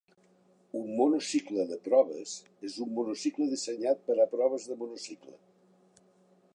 Un 0.77 0.87
"monocicle 0.99 1.65
de 1.71 1.77
proves" 1.89 2.33
és 2.71 2.79
un 2.87 2.91
monocicle 3.01 3.49
dissenyat 3.53 4.03
per 4.09 4.17
a 4.25 4.29
proves 4.35 4.67
de 4.73 4.79
monocicle. 4.83 5.41